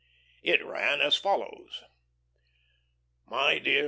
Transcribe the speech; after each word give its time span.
It 0.41 0.65
ran 0.65 0.99
as 0.99 1.15
follows: 1.15 1.83
MY 3.27 3.59
DEAR 3.59 3.77
MR. 3.79 3.79